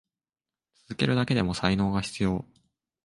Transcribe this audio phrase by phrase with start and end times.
[0.87, 2.43] 続けるだけでも才能が必要。